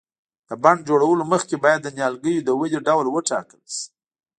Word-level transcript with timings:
د 0.47 0.49
بڼ 0.63 0.75
جوړولو 0.87 1.23
مخکې 1.33 1.55
باید 1.65 1.79
د 1.83 1.87
نیالګیو 1.97 2.45
د 2.47 2.49
ودې 2.59 2.79
ډول 2.87 3.05
وټاکل 3.09 3.61
شي. 3.75 3.85